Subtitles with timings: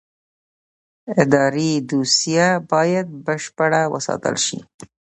[1.21, 4.59] اداري دوسیه باید بشپړه وساتل شي.